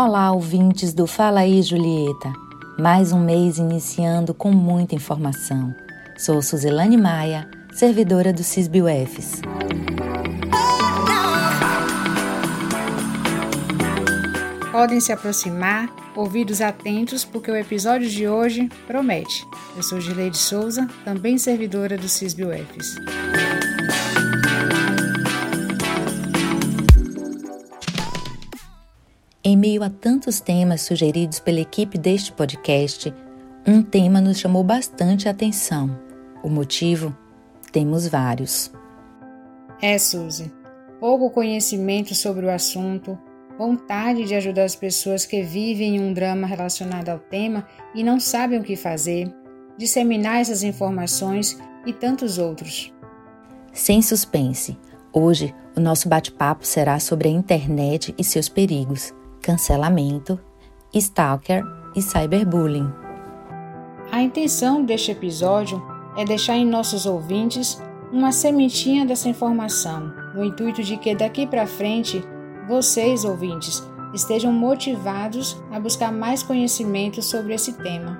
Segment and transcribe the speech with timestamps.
[0.00, 2.32] Olá, ouvintes do Fala aí, Julieta.
[2.78, 5.74] Mais um mês iniciando com muita informação.
[6.16, 9.42] Sou Suzilane Maia, servidora do CISBUFs.
[14.70, 19.44] Podem se aproximar, ouvidos atentos, porque o episódio de hoje promete.
[19.76, 22.94] Eu sou Gileide Souza, também servidora do CISBUFs.
[29.48, 33.14] Em meio a tantos temas sugeridos pela equipe deste podcast,
[33.66, 35.98] um tema nos chamou bastante a atenção.
[36.42, 37.16] O motivo?
[37.72, 38.70] Temos vários.
[39.80, 40.52] É, Suzy.
[41.00, 43.18] Pouco conhecimento sobre o assunto,
[43.56, 48.20] vontade de ajudar as pessoas que vivem em um drama relacionado ao tema e não
[48.20, 49.34] sabem o que fazer,
[49.78, 52.92] disseminar essas informações e tantos outros.
[53.72, 54.76] Sem suspense,
[55.10, 60.38] hoje o nosso bate-papo será sobre a internet e seus perigos cancelamento,
[60.94, 61.62] stalker
[61.94, 62.90] e cyberbullying.
[64.10, 65.82] A intenção deste episódio
[66.16, 67.80] é deixar em nossos ouvintes
[68.10, 72.24] uma sementinha dessa informação, no intuito de que daqui para frente
[72.66, 78.18] vocês, ouvintes, estejam motivados a buscar mais conhecimento sobre esse tema.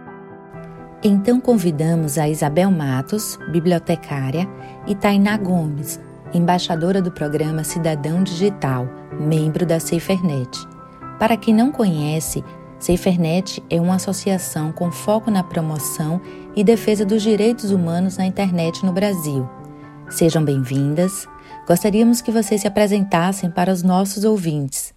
[1.03, 4.47] Então convidamos a Isabel Matos, bibliotecária,
[4.87, 5.99] e Tainá Gomes,
[6.35, 8.87] embaixadora do programa Cidadão Digital,
[9.19, 10.78] membro da SaferNet
[11.19, 12.45] para quem não conhece,
[12.79, 16.21] SaferNet é uma associação com foco na promoção
[16.55, 19.49] e defesa dos direitos humanos na internet no Brasil.
[20.09, 21.27] Sejam bem-vindas.
[21.67, 24.95] Gostaríamos que vocês se apresentassem para os nossos ouvintes.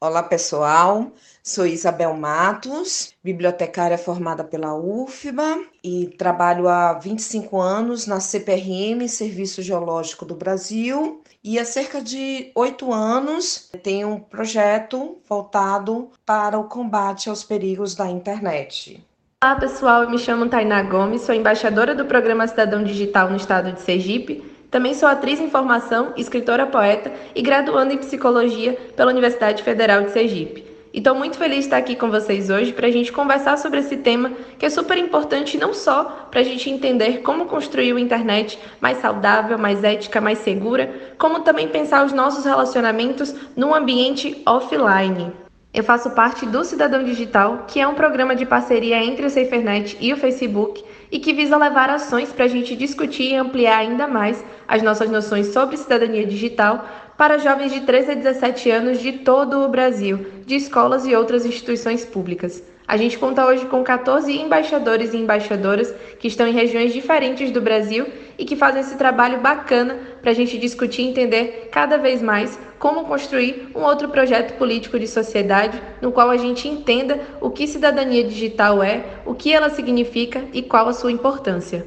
[0.00, 1.10] Olá, pessoal.
[1.42, 9.62] Sou Isabel Matos, bibliotecária formada pela UFBA e trabalho há 25 anos na CPRM, Serviço
[9.62, 16.64] Geológico do Brasil, e há cerca de oito anos tenho um projeto voltado para o
[16.64, 19.04] combate aos perigos da internet.
[19.44, 23.72] Olá pessoal, eu me chamo Tainá Gomes, sou embaixadora do Programa Cidadão Digital no estado
[23.72, 24.42] de Sergipe.
[24.70, 30.12] Também sou atriz em formação, escritora poeta e graduando em psicologia pela Universidade Federal de
[30.12, 30.73] Sergipe.
[30.94, 33.96] Estou muito feliz de estar aqui com vocês hoje para a gente conversar sobre esse
[33.96, 38.56] tema que é super importante não só para a gente entender como construir uma internet
[38.80, 45.32] mais saudável, mais ética, mais segura, como também pensar os nossos relacionamentos num ambiente offline.
[45.74, 49.96] Eu faço parte do Cidadão Digital, que é um programa de parceria entre o SaferNet
[50.00, 54.06] e o Facebook e que visa levar ações para a gente discutir e ampliar ainda
[54.06, 59.12] mais as nossas noções sobre cidadania digital para jovens de 13 a 17 anos de
[59.12, 62.62] todo o Brasil, de escolas e outras instituições públicas.
[62.86, 67.60] A gente conta hoje com 14 embaixadores e embaixadoras que estão em regiões diferentes do
[67.60, 68.06] Brasil
[68.38, 72.58] e que fazem esse trabalho bacana para a gente discutir e entender cada vez mais
[72.78, 77.66] como construir um outro projeto político de sociedade no qual a gente entenda o que
[77.66, 81.86] cidadania digital é, o que ela significa e qual a sua importância.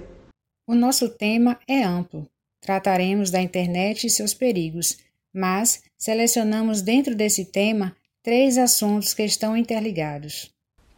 [0.67, 2.27] O nosso tema é amplo.
[2.59, 4.97] Trataremos da internet e seus perigos
[5.33, 10.51] mas selecionamos dentro desse tema três assuntos que estão interligados.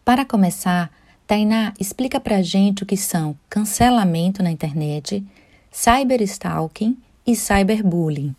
[0.03, 0.91] Para começar,
[1.27, 5.23] Tainá explica para a gente o que são cancelamento na internet,
[5.71, 6.97] cyberstalking
[7.27, 8.35] e cyberbullying.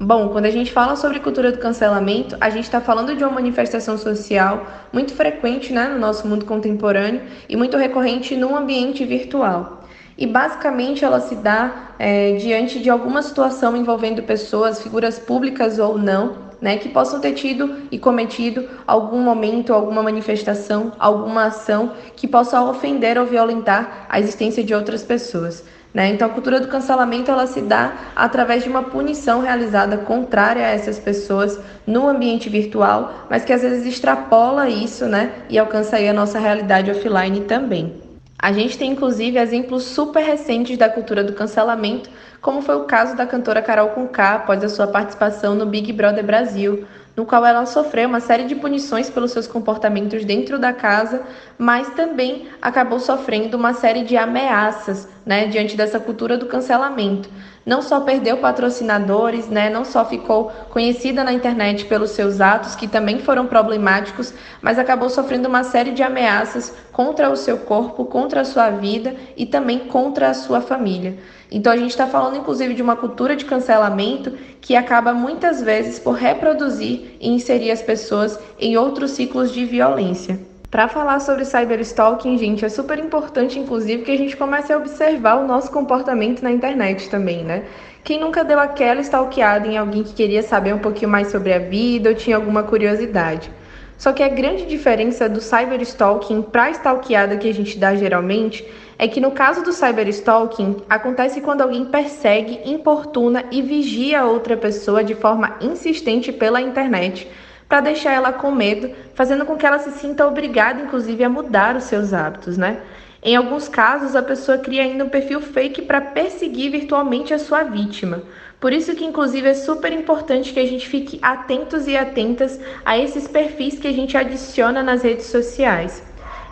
[0.00, 3.32] Bom, quando a gente fala sobre cultura do cancelamento, a gente está falando de uma
[3.32, 9.77] manifestação social muito frequente né, no nosso mundo contemporâneo e muito recorrente no ambiente virtual
[10.18, 15.96] e basicamente ela se dá é, diante de alguma situação envolvendo pessoas, figuras públicas ou
[15.96, 22.26] não, né, que possam ter tido e cometido algum momento, alguma manifestação, alguma ação que
[22.26, 25.62] possa ofender ou violentar a existência de outras pessoas.
[25.94, 26.08] Né?
[26.10, 30.70] Então, a cultura do cancelamento ela se dá através de uma punição realizada contrária a
[30.70, 35.32] essas pessoas no ambiente virtual, mas que às vezes extrapola isso né?
[35.48, 38.07] e alcança aí a nossa realidade offline também.
[38.40, 42.08] A gente tem inclusive exemplos super recentes da cultura do cancelamento,
[42.40, 46.24] como foi o caso da cantora Carol Conká após a sua participação no Big Brother
[46.24, 46.86] Brasil,
[47.16, 51.22] no qual ela sofreu uma série de punições pelos seus comportamentos dentro da casa,
[51.58, 57.28] mas também acabou sofrendo uma série de ameaças, né, diante dessa cultura do cancelamento.
[57.66, 62.86] Não só perdeu patrocinadores, né, não só ficou conhecida na internet pelos seus atos, que
[62.86, 64.32] também foram problemáticos,
[64.62, 69.14] mas acabou sofrendo uma série de ameaças contra o seu corpo, contra a sua vida
[69.36, 71.18] e também contra a sua família.
[71.50, 75.98] Então a gente está falando inclusive de uma cultura de cancelamento que acaba muitas vezes
[75.98, 80.57] por reproduzir e inserir as pessoas em outros ciclos de violência.
[80.70, 85.36] Para falar sobre cyberstalking, gente, é super importante, inclusive, que a gente comece a observar
[85.36, 87.64] o nosso comportamento na internet também, né?
[88.04, 91.58] Quem nunca deu aquela stalkeada em alguém que queria saber um pouquinho mais sobre a
[91.58, 93.50] vida ou tinha alguma curiosidade?
[93.96, 98.62] Só que a grande diferença do cyberstalking para a stalkeada que a gente dá geralmente
[98.98, 105.02] é que no caso do cyberstalking, acontece quando alguém persegue, importuna e vigia outra pessoa
[105.02, 107.26] de forma insistente pela internet,
[107.68, 111.76] para deixar ela com medo, fazendo com que ela se sinta obrigada, inclusive, a mudar
[111.76, 112.80] os seus hábitos, né?
[113.22, 117.64] Em alguns casos, a pessoa cria ainda um perfil fake para perseguir virtualmente a sua
[117.64, 118.22] vítima.
[118.60, 122.96] Por isso que, inclusive, é super importante que a gente fique atentos e atentas a
[122.96, 126.02] esses perfis que a gente adiciona nas redes sociais.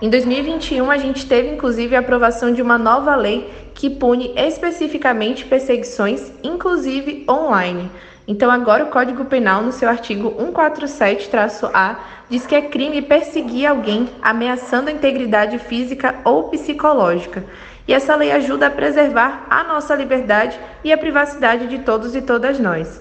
[0.03, 5.47] Em 2021, a gente teve inclusive a aprovação de uma nova lei que pune especificamente
[5.47, 7.91] perseguições, inclusive online.
[8.29, 11.97] Então, agora o Código Penal, no seu artigo 147-A,
[12.29, 17.45] diz que é crime perseguir alguém ameaçando a integridade física ou psicológica.
[17.87, 22.23] E essa lei ajuda a preservar a nossa liberdade e a privacidade de todos e
[22.23, 23.01] todas nós.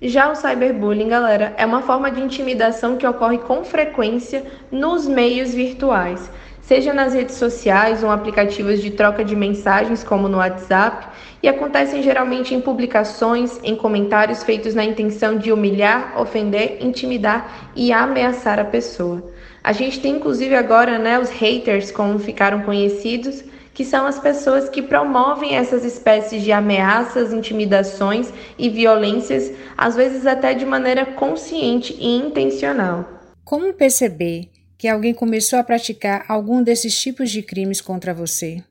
[0.00, 5.52] Já o cyberbullying, galera, é uma forma de intimidação que ocorre com frequência nos meios
[5.52, 6.30] virtuais,
[6.62, 11.08] seja nas redes sociais ou aplicativos de troca de mensagens, como no WhatsApp,
[11.42, 17.92] e acontecem geralmente em publicações, em comentários feitos na intenção de humilhar, ofender, intimidar e
[17.92, 19.32] ameaçar a pessoa.
[19.62, 24.68] A gente tem inclusive agora né, os haters, como ficaram conhecidos, que são as pessoas
[24.68, 31.96] que promovem essas espécies de ameaças, intimidações e violências, às vezes até de maneira consciente
[31.98, 33.08] e intencional.
[33.44, 38.62] Como perceber que alguém começou a praticar algum desses tipos de crimes contra você?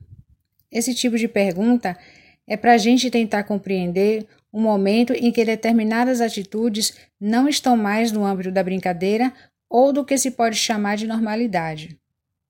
[0.70, 1.96] Esse tipo de pergunta
[2.46, 8.10] é para a gente tentar compreender o momento em que determinadas atitudes não estão mais
[8.10, 9.32] no âmbito da brincadeira
[9.68, 11.96] ou do que se pode chamar de normalidade.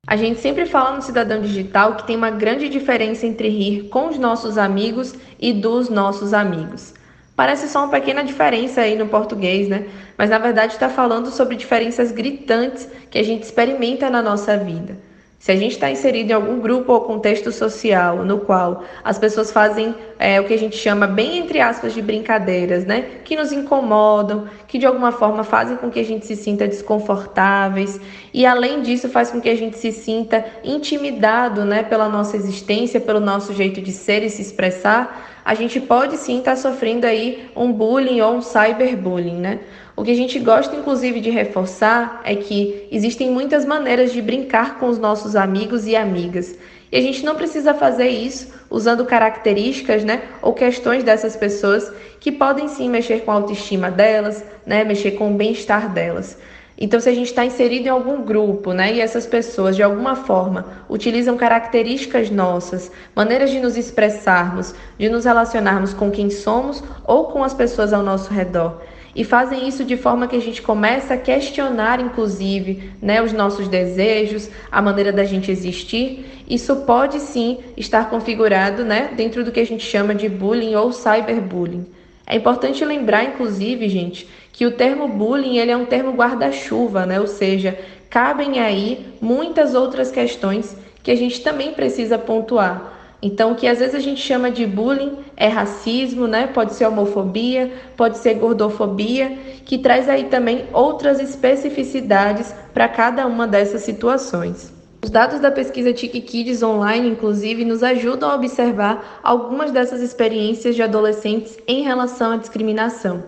[0.07, 4.07] A gente sempre fala no Cidadão Digital que tem uma grande diferença entre rir com
[4.07, 6.95] os nossos amigos e dos nossos amigos.
[7.35, 9.87] Parece só uma pequena diferença aí no português, né?
[10.17, 14.97] Mas na verdade está falando sobre diferenças gritantes que a gente experimenta na nossa vida.
[15.41, 19.51] Se a gente está inserido em algum grupo ou contexto social no qual as pessoas
[19.51, 23.01] fazem é, o que a gente chama, bem entre aspas, de brincadeiras, né?
[23.25, 27.99] Que nos incomodam, que de alguma forma fazem com que a gente se sinta desconfortáveis
[28.31, 31.81] e, além disso, faz com que a gente se sinta intimidado, né?
[31.81, 36.37] Pela nossa existência, pelo nosso jeito de ser e se expressar, a gente pode sim
[36.37, 39.59] estar tá sofrendo aí um bullying ou um cyberbullying, né?
[40.01, 44.79] O que a gente gosta, inclusive, de reforçar é que existem muitas maneiras de brincar
[44.79, 46.57] com os nossos amigos e amigas.
[46.91, 52.31] E a gente não precisa fazer isso usando características, né, ou questões dessas pessoas que
[52.31, 56.35] podem sim mexer com a autoestima delas, né, mexer com o bem-estar delas.
[56.79, 60.15] Então, se a gente está inserido em algum grupo, né, e essas pessoas de alguma
[60.15, 67.25] forma utilizam características nossas, maneiras de nos expressarmos, de nos relacionarmos com quem somos ou
[67.25, 68.81] com as pessoas ao nosso redor,
[69.15, 73.67] e fazem isso de forma que a gente começa a questionar, inclusive, né, os nossos
[73.67, 76.43] desejos, a maneira da gente existir.
[76.49, 80.91] Isso pode sim estar configurado né, dentro do que a gente chama de bullying ou
[80.93, 81.85] cyberbullying.
[82.25, 87.19] É importante lembrar, inclusive, gente, que o termo bullying ele é um termo guarda-chuva, né?
[87.19, 87.77] ou seja,
[88.09, 93.00] cabem aí muitas outras questões que a gente também precisa pontuar.
[93.21, 96.47] Então, o que às vezes a gente chama de bullying é racismo, né?
[96.47, 103.47] Pode ser homofobia, pode ser gordofobia, que traz aí também outras especificidades para cada uma
[103.47, 104.73] dessas situações.
[105.03, 110.75] Os dados da pesquisa Tiki Kids Online, inclusive, nos ajudam a observar algumas dessas experiências
[110.75, 113.23] de adolescentes em relação à discriminação.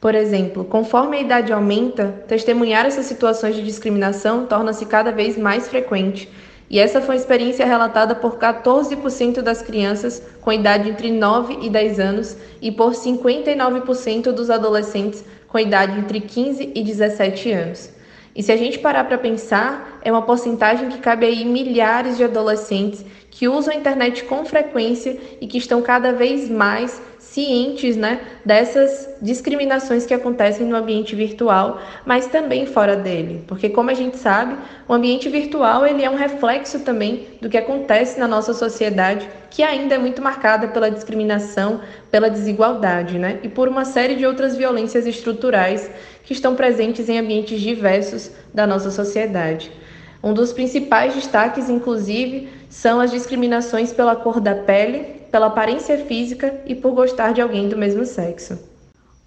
[0.00, 5.68] Por exemplo, conforme a idade aumenta, testemunhar essas situações de discriminação torna-se cada vez mais
[5.68, 6.26] frequente,
[6.70, 11.68] e essa foi uma experiência relatada por 14% das crianças com idade entre 9 e
[11.68, 17.90] 10 anos e por 59% dos adolescentes com idade entre 15 e 17 anos.
[18.36, 22.22] E se a gente parar para pensar, é uma porcentagem que cabe aí milhares de
[22.22, 28.20] adolescentes que usam a internet com frequência e que estão cada vez mais cientes né,
[28.44, 33.44] dessas discriminações que acontecem no ambiente virtual, mas também fora dele.
[33.46, 34.56] Porque, como a gente sabe,
[34.88, 39.62] o ambiente virtual ele é um reflexo também do que acontece na nossa sociedade, que
[39.62, 44.56] ainda é muito marcada pela discriminação, pela desigualdade né, e por uma série de outras
[44.56, 45.88] violências estruturais
[46.24, 49.70] que estão presentes em ambientes diversos da nossa sociedade.
[50.20, 56.60] Um dos principais destaques, inclusive, são as discriminações pela cor da pele, pela aparência física
[56.66, 58.58] e por gostar de alguém do mesmo sexo.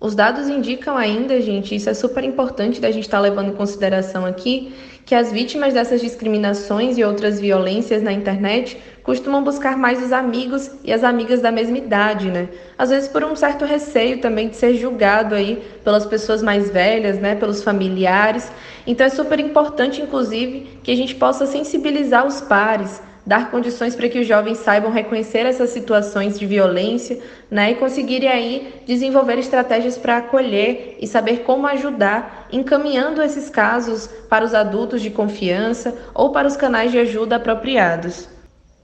[0.03, 3.55] Os dados indicam ainda, gente, isso é super importante da gente estar tá levando em
[3.55, 4.74] consideração aqui,
[5.05, 10.72] que as vítimas dessas discriminações e outras violências na internet costumam buscar mais os amigos
[10.83, 12.50] e as amigas da mesma idade, né?
[12.77, 17.17] Às vezes por um certo receio também de ser julgado aí pelas pessoas mais velhas,
[17.19, 18.51] né, pelos familiares.
[18.86, 24.09] Então é super importante, inclusive, que a gente possa sensibilizar os pares, dar condições para
[24.09, 29.97] que os jovens saibam reconhecer essas situações de violência, né, e conseguirem aí desenvolver estratégias
[29.97, 36.31] para acolher e saber como ajudar, encaminhando esses casos para os adultos de confiança ou
[36.31, 38.27] para os canais de ajuda apropriados.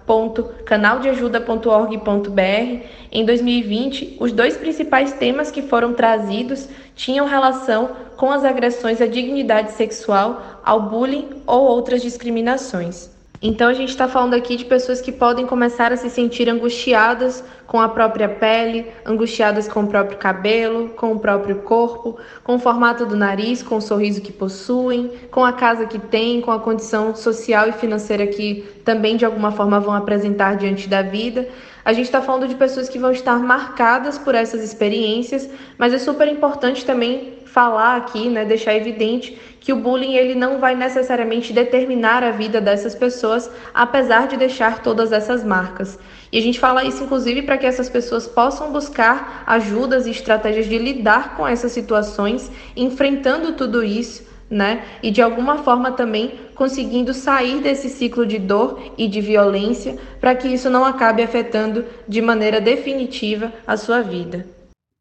[0.07, 9.01] www.canaldeajuda.org.br, em 2020, os dois principais temas que foram trazidos tinham relação com as agressões
[9.01, 13.14] à dignidade sexual, ao bullying ou outras discriminações.
[13.47, 17.45] Então a gente está falando aqui de pessoas que podem começar a se sentir angustiadas
[17.67, 22.59] com a própria pele, angustiadas com o próprio cabelo, com o próprio corpo, com o
[22.59, 26.59] formato do nariz, com o sorriso que possuem, com a casa que têm, com a
[26.59, 31.47] condição social e financeira que também de alguma forma vão apresentar diante da vida.
[31.85, 35.99] A gente está falando de pessoas que vão estar marcadas por essas experiências, mas é
[35.99, 41.53] super importante também falar aqui, né, deixar evidente que o bullying ele não vai necessariamente
[41.53, 45.97] determinar a vida dessas pessoas, apesar de deixar todas essas marcas.
[46.33, 50.67] E a gente fala isso inclusive para que essas pessoas possam buscar ajudas e estratégias
[50.67, 54.83] de lidar com essas situações, enfrentando tudo isso, né?
[55.01, 60.35] E de alguma forma também conseguindo sair desse ciclo de dor e de violência, para
[60.35, 64.45] que isso não acabe afetando de maneira definitiva a sua vida.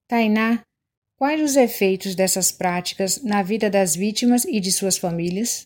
[0.07, 0.59] Tainá,
[1.23, 5.65] Quais os efeitos dessas práticas na vida das vítimas e de suas famílias?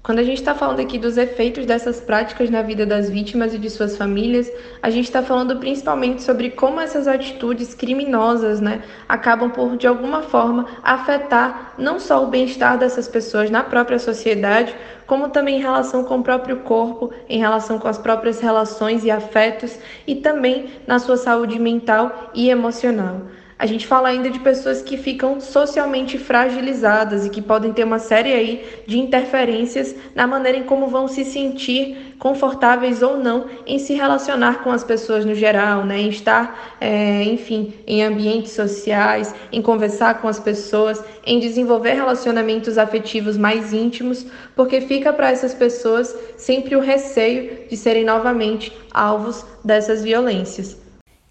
[0.00, 3.58] Quando a gente está falando aqui dos efeitos dessas práticas na vida das vítimas e
[3.58, 4.48] de suas famílias,
[4.80, 10.22] a gente está falando principalmente sobre como essas atitudes criminosas, né, acabam por de alguma
[10.22, 14.72] forma afetar não só o bem-estar dessas pessoas na própria sociedade,
[15.04, 19.10] como também em relação com o próprio corpo, em relação com as próprias relações e
[19.10, 23.22] afetos e também na sua saúde mental e emocional.
[23.58, 27.98] A gente fala ainda de pessoas que ficam socialmente fragilizadas e que podem ter uma
[27.98, 33.78] série aí de interferências na maneira em como vão se sentir confortáveis ou não em
[33.78, 36.00] se relacionar com as pessoas no geral, né?
[36.00, 42.78] em estar, é, enfim, em ambientes sociais, em conversar com as pessoas, em desenvolver relacionamentos
[42.78, 49.44] afetivos mais íntimos, porque fica para essas pessoas sempre o receio de serem novamente alvos
[49.64, 50.76] dessas violências.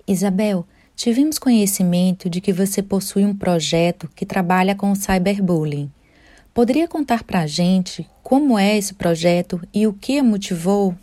[0.08, 0.66] Isabel,
[1.04, 5.92] Tivemos conhecimento de que você possui um projeto que trabalha com o cyberbullying.
[6.54, 10.96] Poderia contar para a gente como é esse projeto e o que a motivou?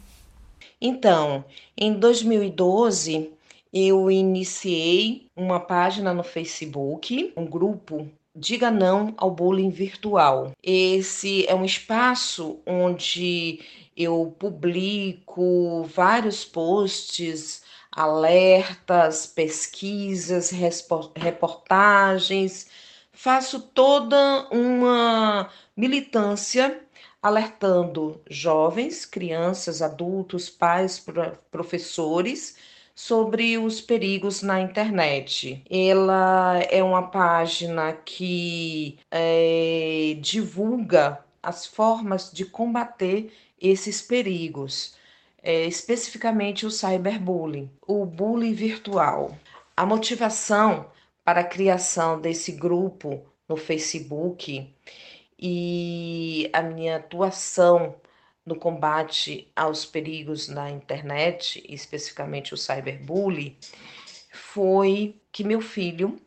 [0.81, 1.45] Então,
[1.76, 3.28] em 2012,
[3.75, 10.52] eu iniciei uma página no Facebook, um grupo Diga Não ao Bullying Virtual.
[10.62, 13.59] Esse é um espaço onde
[13.97, 17.67] eu publico vários posts
[17.99, 20.52] alertas, pesquisas,
[21.17, 22.69] reportagens,
[23.12, 26.81] faço toda uma militância
[27.21, 31.05] alertando jovens, crianças, adultos, pais,
[31.50, 32.57] professores
[32.95, 35.61] sobre os perigos na internet.
[35.69, 44.97] Ela é uma página que é, divulga as formas de combater esses perigos
[45.42, 49.37] é, especificamente o cyberbullying, o bullying virtual.
[49.76, 50.90] A motivação
[51.25, 54.75] para a criação desse grupo no Facebook
[55.38, 57.95] e a minha atuação
[58.45, 63.57] no combate aos perigos na internet, especificamente o cyberbullying,
[64.33, 66.21] foi que meu filho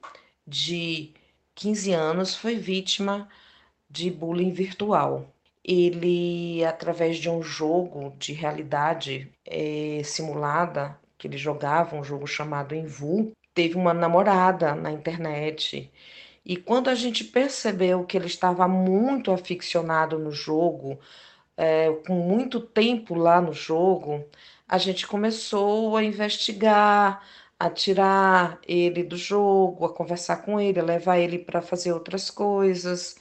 [0.48, 1.14] de
[1.56, 3.28] 15 anos foi vítima
[3.90, 11.96] de bullying virtual ele, através de um jogo de realidade é, simulada, que ele jogava,
[11.96, 15.92] um jogo chamado Envu, teve uma namorada na internet.
[16.46, 21.00] E quando a gente percebeu que ele estava muito aficionado no jogo,
[21.56, 24.26] é, com muito tempo lá no jogo,
[24.68, 27.24] a gente começou a investigar,
[27.60, 32.32] a tirar ele do jogo, a conversar com ele, a levar ele para fazer outras
[32.32, 33.16] coisas.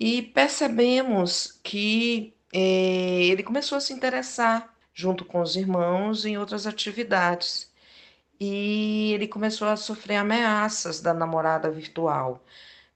[0.00, 6.66] E percebemos que é, ele começou a se interessar, junto com os irmãos, em outras
[6.66, 7.70] atividades.
[8.40, 12.42] E ele começou a sofrer ameaças da namorada virtual.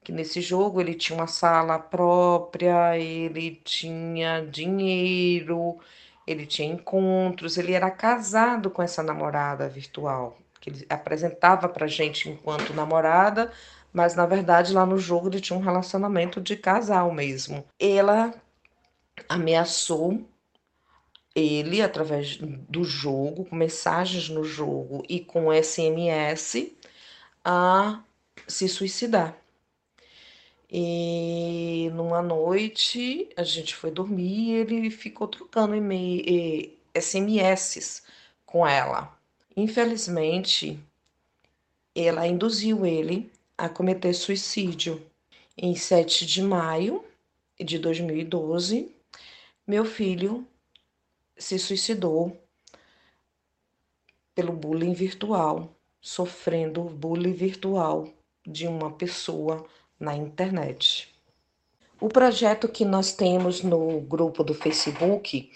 [0.04, 5.78] Que nesse jogo ele tinha uma sala própria, ele tinha dinheiro,
[6.26, 12.28] ele tinha encontros, ele era casado com essa namorada virtual, que ele apresentava para gente
[12.28, 13.52] enquanto namorada,
[13.92, 17.64] mas na verdade lá no jogo ele tinha um relacionamento de casal mesmo.
[17.78, 18.34] Ela
[19.28, 20.25] ameaçou
[21.34, 26.72] ele através do jogo, com mensagens no jogo e com SMS,
[27.44, 28.02] a
[28.46, 29.37] se suicidar.
[30.70, 38.02] E numa noite a gente foi dormir e ele ficou trocando e SMS
[38.46, 39.14] com ela.
[39.56, 40.78] Infelizmente,
[41.94, 43.31] ela induziu ele
[43.62, 45.00] a cometer suicídio.
[45.57, 47.04] Em 7 de maio
[47.61, 48.92] de 2012,
[49.64, 50.45] meu filho
[51.37, 52.37] se suicidou
[54.35, 58.09] pelo bullying virtual, sofrendo bullying virtual
[58.45, 59.64] de uma pessoa
[60.00, 61.14] na internet.
[62.00, 65.52] O projeto que nós temos no grupo do Facebook,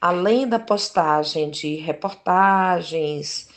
[0.00, 3.48] além da postagem de reportagens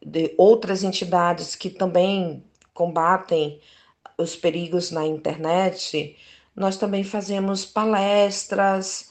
[0.00, 3.60] de outras entidades que também combatem
[4.18, 6.16] os perigos na internet,
[6.54, 9.10] nós também fazemos palestras,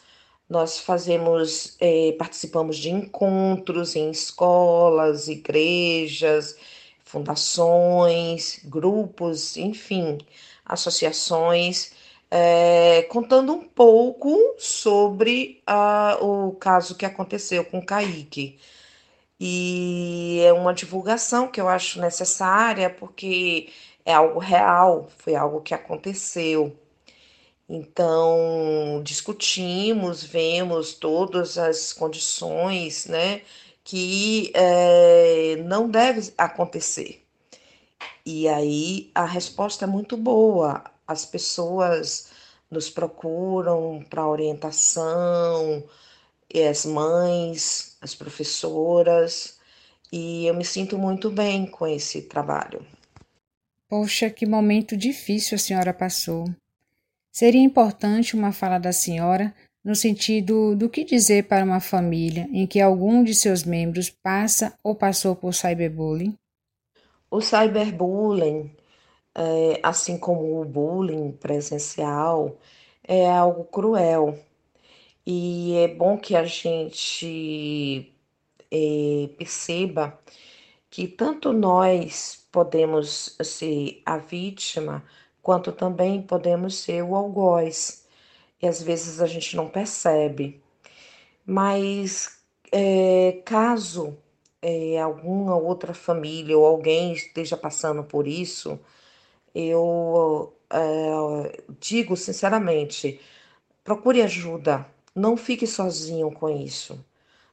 [0.49, 6.55] nós fazemos, eh, participamos de encontros em escolas, igrejas,
[7.03, 10.19] fundações, grupos, enfim,
[10.65, 11.91] associações,
[12.31, 18.59] é, contando um pouco sobre uh, o caso que aconteceu com Kaique.
[19.39, 23.69] E é uma divulgação que eu acho necessária, porque
[24.05, 26.75] é algo real, foi algo que aconteceu.
[27.69, 33.41] Então, discutimos, vemos todas as condições, né,
[33.83, 37.23] que é, não deve acontecer.
[38.25, 40.83] E aí a resposta é muito boa.
[41.07, 42.31] As pessoas
[42.69, 45.83] nos procuram para orientação,
[46.53, 49.59] e as mães, as professoras,
[50.11, 52.85] e eu me sinto muito bem com esse trabalho.
[53.87, 56.45] Poxa, que momento difícil a senhora passou.
[57.31, 62.67] Seria importante uma fala da senhora no sentido do que dizer para uma família em
[62.67, 66.37] que algum de seus membros passa ou passou por cyberbullying?
[67.31, 68.75] O cyberbullying,
[69.35, 72.57] é, assim como o bullying presencial,
[73.03, 74.37] é algo cruel.
[75.25, 78.11] E é bom que a gente
[78.71, 80.19] é, perceba
[80.89, 85.03] que tanto nós podemos ser a vítima,
[85.41, 88.05] quanto também podemos ser o algoz.
[88.61, 90.61] E às vezes a gente não percebe.
[91.45, 92.39] Mas
[92.71, 94.17] é, caso
[94.61, 98.79] é, alguma outra família ou alguém esteja passando por isso,
[99.55, 103.19] eu é, digo sinceramente:
[103.83, 104.85] procure ajuda,
[105.19, 107.05] não fique sozinho com isso,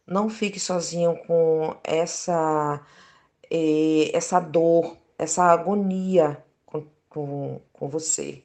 [0.06, 2.80] não fique sozinho com essa,
[3.50, 8.42] é, essa dor, essa agonia com, com, com você.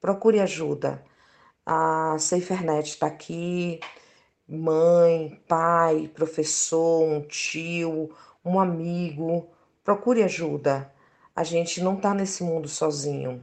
[0.00, 1.02] Procure ajuda.
[1.64, 3.78] A SaferNet está aqui
[4.48, 8.10] mãe, pai, professor, um tio,
[8.44, 9.48] um amigo.
[9.84, 10.92] Procure ajuda.
[11.34, 13.42] A gente não está nesse mundo sozinho.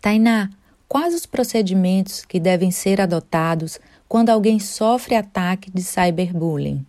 [0.00, 0.50] Tainá,
[0.88, 3.78] quais os procedimentos que devem ser adotados
[4.10, 6.84] quando alguém sofre ataque de cyberbullying?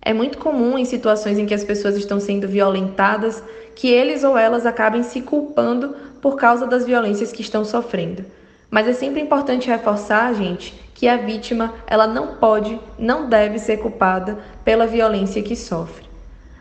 [0.00, 4.38] É muito comum em situações em que as pessoas estão sendo violentadas que eles ou
[4.38, 8.24] elas acabem se culpando por causa das violências que estão sofrendo.
[8.70, 13.76] Mas é sempre importante reforçar, gente, que a vítima ela não pode, não deve ser
[13.76, 16.06] culpada pela violência que sofre.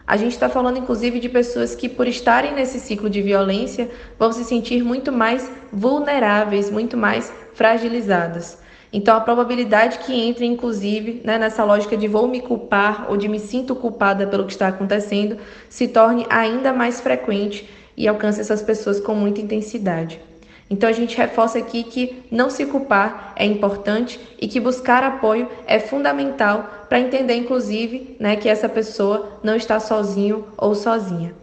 [0.06, 4.34] A gente está falando inclusive de pessoas que, por estarem nesse ciclo de violência, vão
[4.34, 8.64] se sentir muito mais vulneráveis, muito mais fragilizadas.
[8.93, 13.28] Então, a probabilidade que entre, inclusive, né, nessa lógica de vou me culpar ou de
[13.28, 15.38] me sinto culpada pelo que está acontecendo,
[15.69, 20.19] se torne ainda mais frequente e alcance essas pessoas com muita intensidade.
[20.69, 25.48] Então a gente reforça aqui que não se culpar é importante e que buscar apoio
[25.67, 31.36] é fundamental para entender, inclusive, né, que essa pessoa não está sozinho ou sozinha.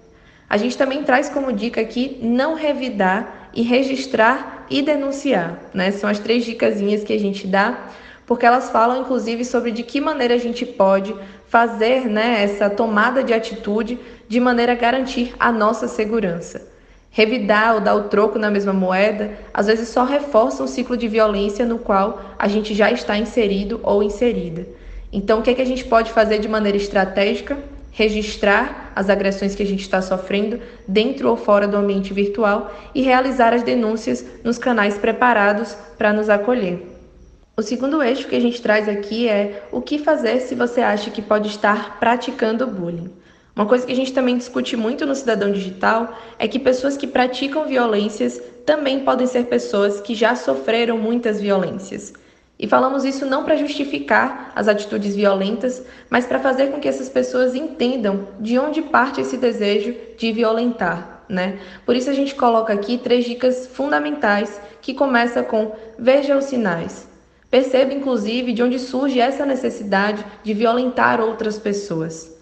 [0.49, 5.59] A gente também traz como dica aqui não revidar e registrar e denunciar.
[5.73, 5.91] Né?
[5.91, 7.89] São as três dicasinhas que a gente dá,
[8.27, 11.15] porque elas falam inclusive sobre de que maneira a gente pode
[11.49, 13.99] fazer né, essa tomada de atitude
[14.29, 16.67] de maneira a garantir a nossa segurança.
[17.11, 21.07] Revidar ou dar o troco na mesma moeda, às vezes só reforça um ciclo de
[21.07, 24.67] violência no qual a gente já está inserido ou inserida.
[25.13, 27.59] Então, o que, é que a gente pode fazer de maneira estratégica?
[27.93, 33.03] Registrar as agressões que a gente está sofrendo dentro ou fora do ambiente virtual e
[33.03, 36.93] realizar as denúncias nos canais preparados para nos acolher.
[37.55, 41.11] O segundo eixo que a gente traz aqui é o que fazer se você acha
[41.11, 43.11] que pode estar praticando bullying.
[43.55, 47.07] Uma coisa que a gente também discute muito no Cidadão Digital é que pessoas que
[47.07, 52.15] praticam violências também podem ser pessoas que já sofreram muitas violências.
[52.63, 57.09] E falamos isso não para justificar as atitudes violentas, mas para fazer com que essas
[57.09, 61.59] pessoas entendam de onde parte esse desejo de violentar, né?
[61.85, 67.09] Por isso a gente coloca aqui três dicas fundamentais que começa com veja os sinais.
[67.51, 72.33] Perceba inclusive de onde surge essa necessidade de violentar outras pessoas.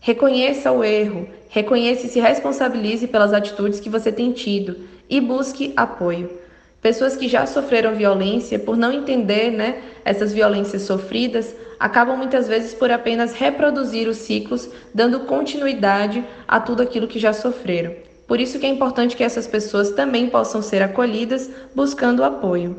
[0.00, 4.76] Reconheça o erro, reconheça e se responsabilize pelas atitudes que você tem tido
[5.08, 6.47] e busque apoio.
[6.88, 12.72] Pessoas que já sofreram violência, por não entender né, essas violências sofridas, acabam muitas vezes
[12.72, 17.94] por apenas reproduzir os ciclos, dando continuidade a tudo aquilo que já sofreram.
[18.26, 22.78] Por isso que é importante que essas pessoas também possam ser acolhidas buscando apoio.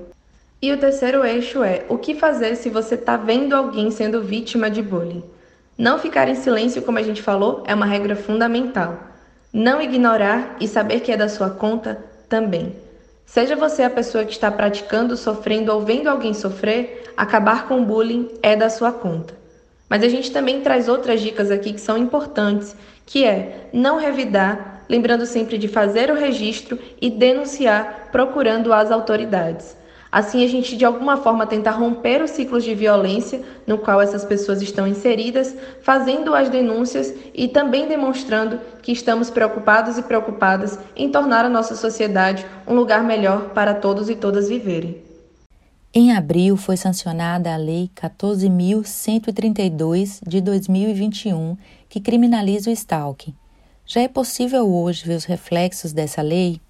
[0.59, 4.71] E o terceiro eixo é o que fazer se você está vendo alguém sendo vítima
[4.71, 5.23] de bullying.
[5.77, 8.97] Não ficar em silêncio, como a gente falou, é uma regra fundamental.
[9.53, 12.88] Não ignorar e saber que é da sua conta também.
[13.29, 17.85] Seja você a pessoa que está praticando, sofrendo ou vendo alguém sofrer, acabar com o
[17.85, 19.35] bullying é da sua conta.
[19.87, 24.83] Mas a gente também traz outras dicas aqui que são importantes, que é não revidar,
[24.89, 29.77] lembrando sempre de fazer o registro e denunciar procurando as autoridades.
[30.11, 34.25] Assim, a gente de alguma forma tenta romper os ciclos de violência no qual essas
[34.25, 41.09] pessoas estão inseridas, fazendo as denúncias e também demonstrando que estamos preocupados e preocupadas em
[41.09, 44.97] tornar a nossa sociedade um lugar melhor para todos e todas viverem.
[45.93, 51.55] Em abril foi sancionada a Lei 14.132 de 2021,
[51.87, 53.33] que criminaliza o stalking.
[53.85, 56.61] Já é possível hoje ver os reflexos dessa lei?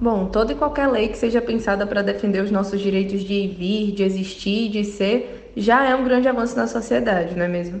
[0.00, 3.92] Bom, toda e qualquer lei que seja pensada para defender os nossos direitos de vir,
[3.92, 7.80] de existir, de ser, já é um grande avanço na sociedade, não é mesmo?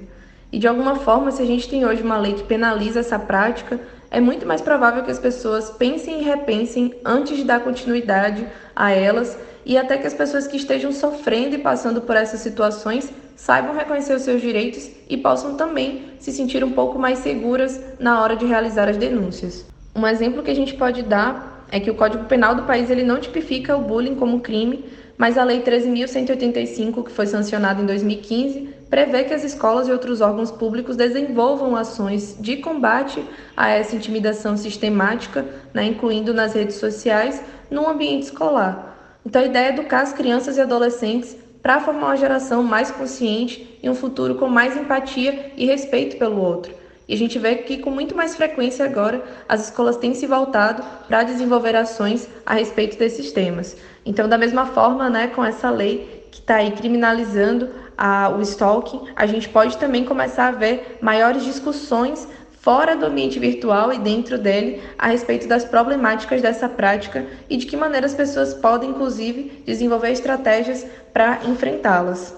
[0.52, 3.80] E de alguma forma, se a gente tem hoje uma lei que penaliza essa prática,
[4.10, 8.46] é muito mais provável que as pessoas pensem e repensem antes de dar continuidade
[8.76, 13.12] a elas e até que as pessoas que estejam sofrendo e passando por essas situações
[13.34, 18.22] saibam reconhecer os seus direitos e possam também se sentir um pouco mais seguras na
[18.22, 19.66] hora de realizar as denúncias.
[19.96, 23.02] Um exemplo que a gente pode dar é que o Código Penal do país ele
[23.02, 24.84] não tipifica o bullying como crime,
[25.16, 30.20] mas a Lei 13.185, que foi sancionada em 2015, prevê que as escolas e outros
[30.20, 33.24] órgãos públicos desenvolvam ações de combate
[33.56, 39.18] a essa intimidação sistemática, né, incluindo nas redes sociais, no ambiente escolar.
[39.24, 43.78] Então, a ideia é educar as crianças e adolescentes para formar uma geração mais consciente
[43.82, 46.83] e um futuro com mais empatia e respeito pelo outro.
[47.08, 50.82] E a gente vê que com muito mais frequência agora as escolas têm se voltado
[51.06, 53.76] para desenvolver ações a respeito desses temas.
[54.06, 59.08] Então, da mesma forma, né, com essa lei que está aí criminalizando a, o stalking,
[59.14, 62.26] a gente pode também começar a ver maiores discussões
[62.60, 67.66] fora do ambiente virtual e dentro dele a respeito das problemáticas dessa prática e de
[67.66, 72.34] que maneira as pessoas podem, inclusive, desenvolver estratégias para enfrentá-las.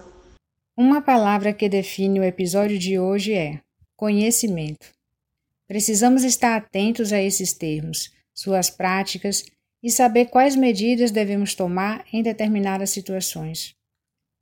[0.76, 3.60] Uma palavra que define o episódio de hoje é
[3.96, 4.86] conhecimento.
[5.66, 9.44] Precisamos estar atentos a esses termos, suas práticas
[9.82, 13.74] e saber quais medidas devemos tomar em determinadas situações.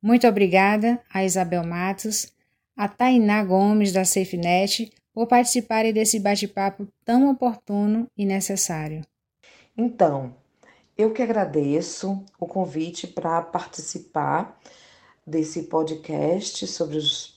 [0.03, 2.33] Muito obrigada a Isabel Matos,
[2.77, 9.03] a Tainá Gomes da SafeNet por participarem desse bate-papo tão oportuno e necessário.
[9.77, 10.35] Então,
[10.97, 14.61] eu que agradeço o convite para participar
[15.27, 17.34] desse podcast sobre os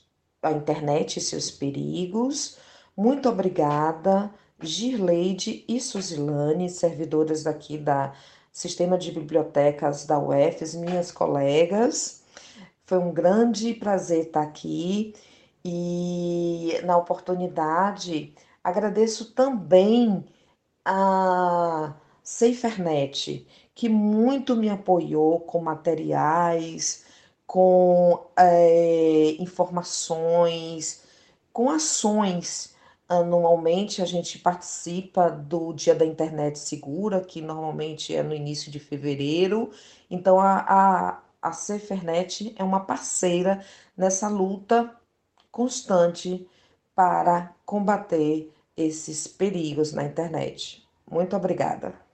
[0.48, 2.58] a internet e seus perigos.
[2.96, 4.32] Muito obrigada,
[4.62, 8.14] Girleide e Suzilane, servidoras aqui da
[8.52, 12.24] Sistema de Bibliotecas da UFES, minhas colegas.
[12.86, 15.14] Foi um grande prazer estar aqui
[15.64, 18.34] e, na oportunidade,
[18.64, 20.26] agradeço também
[20.86, 27.06] a SaferNet, que muito me apoiou com materiais,
[27.48, 31.04] com é, informações,
[31.54, 32.76] com ações.
[33.10, 38.80] Anualmente a gente participa do Dia da Internet Segura, que normalmente é no início de
[38.80, 39.72] fevereiro.
[40.12, 43.64] Então a, a, a Cefernet é uma parceira
[43.96, 44.94] nessa luta
[45.52, 46.48] constante
[46.94, 50.86] para combater esses perigos na internet.
[51.10, 52.07] Muito obrigada.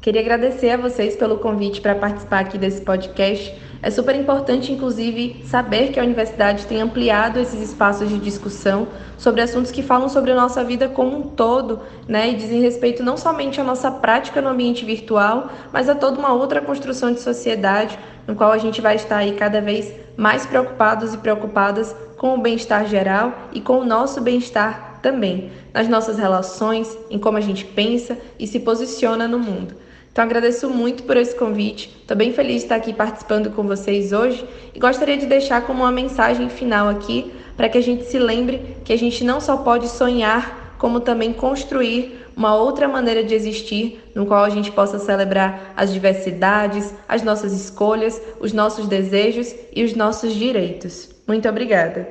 [0.00, 3.54] Queria agradecer a vocês pelo convite para participar aqui desse podcast.
[3.82, 9.42] É super importante, inclusive, saber que a universidade tem ampliado esses espaços de discussão sobre
[9.42, 12.30] assuntos que falam sobre a nossa vida como um todo, né?
[12.30, 16.32] E dizem respeito não somente à nossa prática no ambiente virtual, mas a toda uma
[16.32, 21.12] outra construção de sociedade, no qual a gente vai estar aí cada vez mais preocupados
[21.12, 26.96] e preocupadas com o bem-estar geral e com o nosso bem-estar também, nas nossas relações,
[27.10, 29.89] em como a gente pensa e se posiciona no mundo.
[30.12, 31.88] Então agradeço muito por esse convite.
[32.00, 34.44] Estou bem feliz de estar aqui participando com vocês hoje
[34.74, 38.76] e gostaria de deixar como uma mensagem final aqui para que a gente se lembre
[38.84, 44.10] que a gente não só pode sonhar, como também construir uma outra maneira de existir,
[44.14, 49.84] no qual a gente possa celebrar as diversidades, as nossas escolhas, os nossos desejos e
[49.84, 51.10] os nossos direitos.
[51.28, 52.08] Muito obrigada.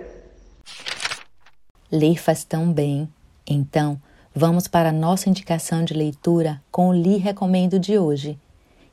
[1.92, 3.10] Ler faz tão bem.
[3.48, 4.00] Então,
[4.42, 8.40] Vamos para a nossa indicação de leitura com o Li Recomendo de hoje.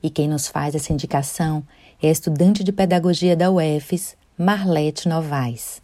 [0.02, 1.62] E quem nos faz essa indicação
[2.02, 5.80] é a estudante de pedagogia da UFES, Marlete Novaes.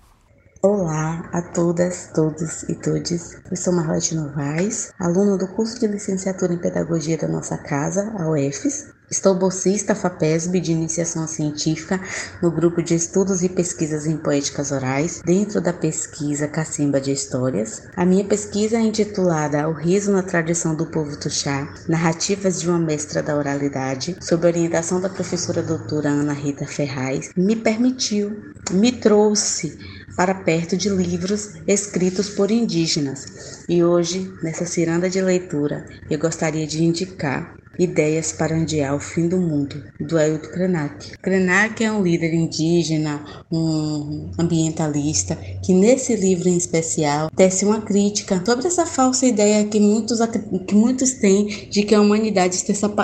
[0.64, 3.40] Olá a todas, todos e todes.
[3.48, 8.28] Eu sou Marlete Novaes, aluna do curso de licenciatura em pedagogia da nossa casa, a
[8.32, 12.00] UFES, Estou bolsista FAPESB de iniciação científica
[12.40, 17.82] no grupo de estudos e pesquisas em poéticas orais, dentro da pesquisa Cacimba de Histórias.
[17.94, 22.78] A minha pesquisa é intitulada O Riso na Tradição do Povo Tuxá, Narrativas de uma
[22.78, 28.34] Mestra da Oralidade, sob orientação da professora doutora Ana Rita Ferraz, me permitiu,
[28.70, 29.78] me trouxe
[30.16, 33.62] para perto de livros escritos por indígenas.
[33.68, 39.28] E hoje, nessa ciranda de leitura, eu gostaria de indicar Ideias para Andiar o Fim
[39.28, 41.18] do Mundo, do Ailton Krenak.
[41.18, 48.42] Krenak é um líder indígena, um ambientalista, que nesse livro em especial tece uma crítica
[48.44, 50.18] sobre essa falsa ideia que muitos,
[50.66, 52.56] que muitos têm de que a humanidade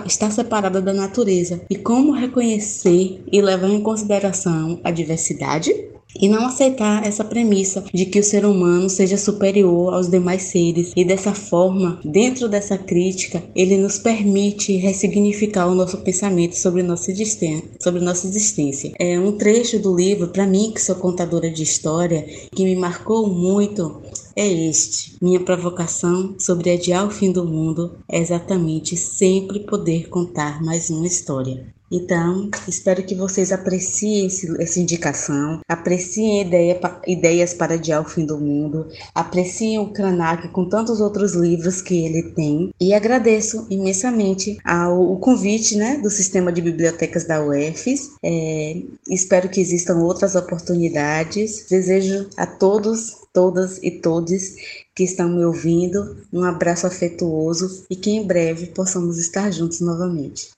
[0.06, 5.72] está separada da natureza e como reconhecer e levar em consideração a diversidade
[6.14, 10.92] e não aceitar essa premissa de que o ser humano seja superior aos demais seres.
[10.96, 17.10] E dessa forma, dentro dessa crítica, ele nos permite ressignificar o nosso pensamento sobre nossa
[17.10, 17.68] existência.
[17.80, 18.92] Sobre nossa existência.
[18.98, 23.28] É um trecho do livro, para mim, que sou contadora de história, que me marcou
[23.28, 24.02] muito
[24.38, 25.16] é este.
[25.20, 31.08] Minha provocação sobre adiar o fim do mundo é exatamente sempre poder contar mais uma
[31.08, 31.66] história.
[31.90, 38.26] Então, espero que vocês apreciem esse, essa indicação, apreciem ideia, ideias para adiar o fim
[38.26, 44.58] do mundo, apreciem o Kranak com tantos outros livros que ele tem e agradeço imensamente
[44.64, 48.12] ao o convite né, do sistema de bibliotecas da UFES.
[48.22, 51.66] É, espero que existam outras oportunidades.
[51.68, 54.56] Desejo a todos, todas e todos
[54.94, 60.50] que estão me ouvindo um abraço afetuoso e que em breve possamos estar juntos novamente.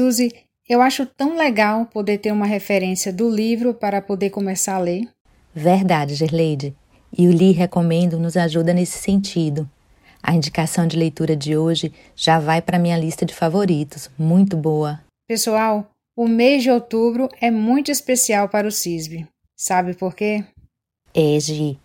[0.00, 0.32] Suzy,
[0.66, 5.06] eu acho tão legal poder ter uma referência do livro para poder começar a ler.
[5.54, 6.74] Verdade, Gerleide.
[7.14, 9.68] E o Li Recomendo nos ajuda nesse sentido.
[10.22, 14.08] A indicação de leitura de hoje já vai para minha lista de favoritos.
[14.18, 15.02] Muito boa.
[15.28, 19.26] Pessoal, o mês de outubro é muito especial para o CISB.
[19.54, 20.42] Sabe por quê?
[21.12, 21.78] É, Gi.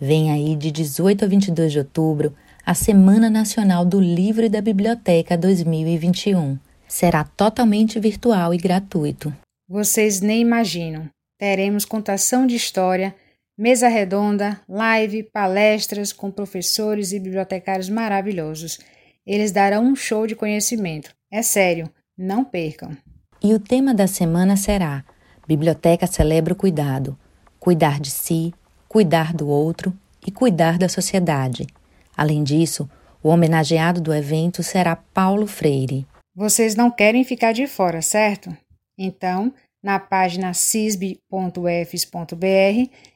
[0.00, 2.34] Vem aí de 18 a 22 de outubro
[2.66, 6.58] a Semana Nacional do Livro e da Biblioteca 2021
[6.90, 9.32] será totalmente virtual e gratuito.
[9.68, 11.08] Vocês nem imaginam.
[11.38, 13.14] Teremos contação de história,
[13.56, 18.80] mesa redonda, live, palestras com professores e bibliotecários maravilhosos.
[19.24, 21.14] Eles darão um show de conhecimento.
[21.32, 22.96] É sério, não percam.
[23.40, 25.04] E o tema da semana será:
[25.46, 27.16] Biblioteca celebra o cuidado.
[27.60, 28.52] Cuidar de si,
[28.88, 31.68] cuidar do outro e cuidar da sociedade.
[32.16, 32.90] Além disso,
[33.22, 36.06] o homenageado do evento será Paulo Freire.
[36.34, 38.56] Vocês não querem ficar de fora, certo?
[38.96, 41.20] Então, na página cisb.ufs.br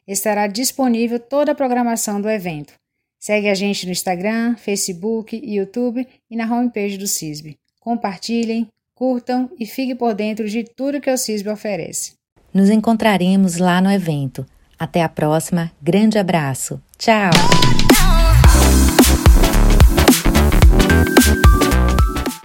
[0.06, 2.74] estará disponível toda a programação do evento.
[3.18, 7.56] Segue a gente no Instagram, Facebook, YouTube e na homepage do CISB.
[7.80, 12.12] Compartilhem, curtam e fiquem por dentro de tudo que o CISB oferece.
[12.52, 14.46] Nos encontraremos lá no evento.
[14.78, 15.72] Até a próxima.
[15.82, 16.80] Grande abraço.
[16.98, 17.30] Tchau!